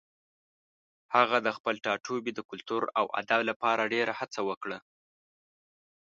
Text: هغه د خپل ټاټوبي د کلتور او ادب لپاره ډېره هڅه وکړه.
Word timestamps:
هغه 1.15 1.37
د 1.45 1.47
خپل 1.57 1.75
ټاټوبي 1.85 2.31
د 2.35 2.39
کلتور 2.49 2.83
او 2.99 3.05
ادب 3.21 3.39
لپاره 3.49 3.89
ډېره 3.93 4.13
هڅه 4.19 4.39
وکړه. 4.49 4.79